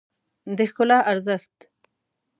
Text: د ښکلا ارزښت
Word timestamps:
د 0.57 0.59
ښکلا 0.71 0.99
ارزښت 1.11 1.57